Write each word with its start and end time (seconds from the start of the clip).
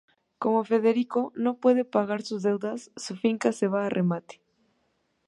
Como 0.41 0.63
Federico 0.71 1.31
no 1.35 1.57
puede 1.57 1.85
pagar 1.85 2.23
sus 2.23 2.41
deudas, 2.41 2.89
su 2.95 3.15
finca 3.15 3.51
se 3.51 3.67
va 3.67 3.85
a 3.85 3.89
remate. 3.89 4.41